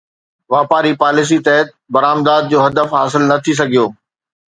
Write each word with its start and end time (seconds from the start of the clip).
واپاري 0.53 0.93
پاليسي 1.01 1.37
تحت 1.47 1.67
برآمدات 1.93 2.43
جو 2.51 2.59
هدف 2.67 2.87
حاصل 2.97 3.21
نه 3.31 3.35
ٿي 3.43 3.53
سگهيو 3.61 3.85